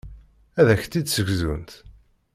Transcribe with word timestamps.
Ad 0.59 0.67
ak-tt-id-ssegzunt. 0.73 1.71